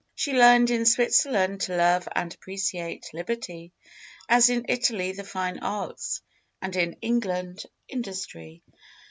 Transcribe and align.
She 0.15 0.33
learned 0.33 0.71
in 0.71 0.87
Switzerland 0.87 1.61
to 1.61 1.75
love 1.75 2.09
and 2.15 2.33
appreciate 2.33 3.11
liberty, 3.13 3.71
as 4.27 4.49
in 4.49 4.65
Italy 4.67 5.11
the 5.11 5.23
fine 5.23 5.59
arts, 5.59 6.23
and 6.59 6.75
in 6.75 6.93
England 7.03 7.63
industry. 7.87 8.63